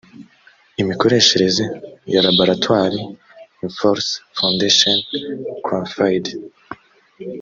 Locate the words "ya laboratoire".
2.13-2.97